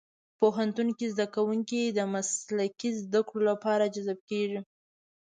[0.39, 4.59] پوهنتون کې زدهکوونکي د مسلکي زدهکړو لپاره جذب کېږي.